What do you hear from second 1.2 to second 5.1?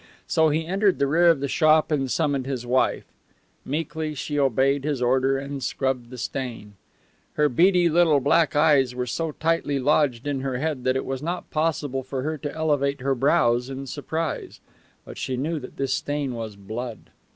of the shop and summoned his wife. Meekly she obeyed his